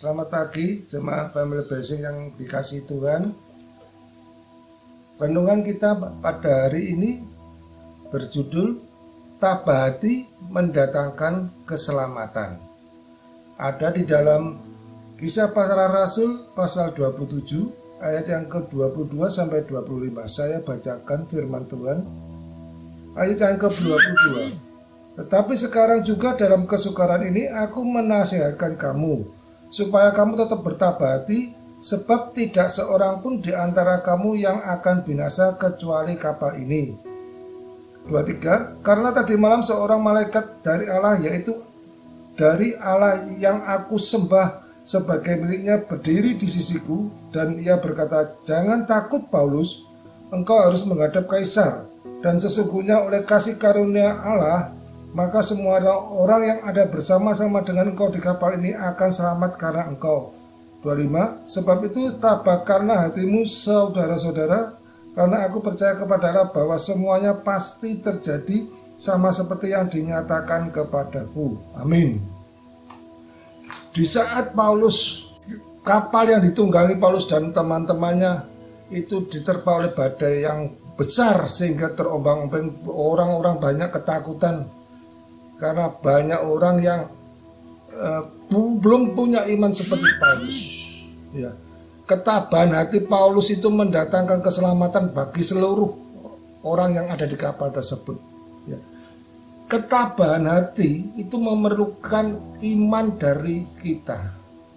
[0.00, 3.36] Selamat pagi jemaat Family Blessing yang dikasih Tuhan.
[5.20, 5.92] Renungan kita
[6.24, 7.20] pada hari ini
[8.08, 8.80] berjudul
[9.36, 12.56] Tabah Hati Mendatangkan Keselamatan.
[13.60, 14.56] Ada di dalam
[15.20, 20.16] Kisah Para Rasul pasal 27 ayat yang ke-22 sampai 25.
[20.24, 22.08] Saya bacakan firman Tuhan.
[23.20, 24.24] Ayat yang ke-22.
[25.20, 29.39] Tetapi sekarang juga dalam kesukaran ini aku menasihatkan kamu
[29.70, 35.56] supaya kamu tetap bertabah hati, sebab tidak seorang pun di antara kamu yang akan binasa
[35.56, 36.92] kecuali kapal ini.
[38.10, 38.82] 23.
[38.84, 41.54] Karena tadi malam seorang malaikat dari Allah yaitu
[42.34, 49.28] dari Allah yang aku sembah sebagai miliknya berdiri di sisiku dan ia berkata, "Jangan takut
[49.28, 49.86] Paulus,
[50.32, 51.86] engkau harus menghadap kaisar."
[52.24, 54.72] Dan sesungguhnya oleh kasih karunia Allah
[55.10, 55.82] maka semua
[56.14, 60.34] orang yang ada bersama-sama dengan engkau di kapal ini akan selamat karena engkau.
[60.80, 61.44] 25.
[61.44, 64.80] Sebab itu tabahkanlah hatimu saudara-saudara,
[65.12, 68.64] karena aku percaya kepada Allah bahwa semuanya pasti terjadi
[68.96, 71.60] sama seperti yang dinyatakan kepadaku.
[71.76, 72.16] Amin.
[73.92, 75.28] Di saat Paulus,
[75.84, 78.48] kapal yang ditunggangi Paulus dan teman-temannya
[78.94, 84.68] itu diterpa oleh badai yang besar sehingga terombang-ambing orang-orang banyak ketakutan
[85.60, 87.00] karena banyak orang yang
[87.94, 88.22] uh,
[88.80, 90.58] belum punya iman seperti Paulus.
[91.36, 91.52] Ya.
[92.08, 95.94] Ketabahan hati Paulus itu mendatangkan keselamatan bagi seluruh
[96.66, 98.18] orang yang ada di kapal tersebut.
[98.66, 98.80] Ya.
[99.70, 104.18] Ketabahan hati itu memerlukan iman dari kita.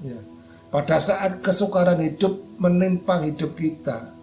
[0.00, 0.20] Ya.
[0.72, 4.14] Pada saat kesukaran hidup menimpa hidup kita,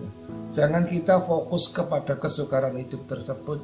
[0.00, 0.10] ya.
[0.50, 3.62] jangan kita fokus kepada kesukaran hidup tersebut.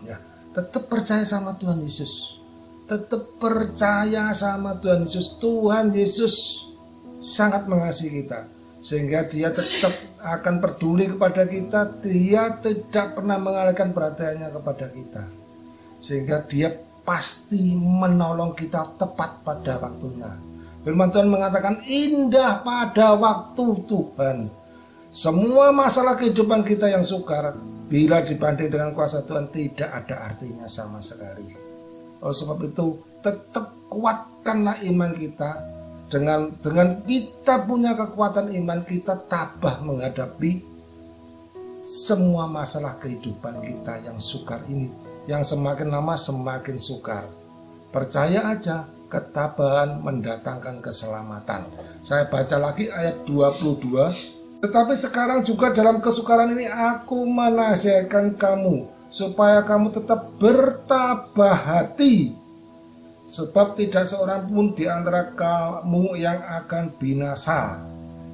[0.00, 2.42] Ya tetap percaya sama Tuhan Yesus.
[2.90, 5.38] Tetap percaya sama Tuhan Yesus.
[5.38, 6.34] Tuhan Yesus
[7.22, 12.02] sangat mengasihi kita sehingga dia tetap akan peduli kepada kita.
[12.02, 15.24] Dia tidak pernah mengalihkan perhatiannya kepada kita
[16.00, 16.72] sehingga dia
[17.04, 20.32] pasti menolong kita tepat pada waktunya.
[20.80, 24.48] Firman Tuhan mengatakan indah pada waktu Tuhan.
[25.12, 27.52] Semua masalah kehidupan kita yang sukar
[27.90, 31.42] Bila dibanding dengan kuasa Tuhan tidak ada artinya sama sekali.
[32.22, 35.50] Oleh sebab itu tetap kuatkanlah iman kita
[36.06, 40.62] dengan dengan kita punya kekuatan iman kita tabah menghadapi
[41.82, 44.86] semua masalah kehidupan kita yang sukar ini
[45.26, 47.26] yang semakin lama semakin sukar.
[47.90, 51.66] Percaya aja ketabahan mendatangkan keselamatan.
[52.06, 59.64] Saya baca lagi ayat 22 tetapi sekarang juga dalam kesukaran ini aku menasihatkan kamu supaya
[59.64, 62.36] kamu tetap bertabah hati.
[63.30, 67.78] Sebab tidak seorang pun di antara kamu yang akan binasa.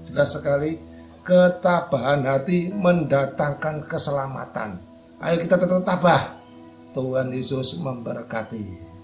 [0.09, 0.81] Jelas sekali
[1.22, 4.82] ketabahan hati mendatangkan keselamatan.
[5.22, 6.43] Ayo kita tetap tabah.
[6.97, 8.96] Tuhan Yesus memberkati.